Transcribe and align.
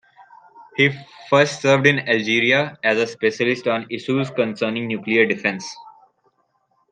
He 0.77 0.89
first 1.29 1.61
served 1.61 1.85
in 1.85 2.09
Algeria 2.09 2.75
as 2.83 2.97
a 2.97 3.05
specialist 3.05 3.67
on 3.67 3.85
issues 3.91 4.31
concerning 4.31 4.87
nuclear 4.87 5.27
defense. 5.27 5.71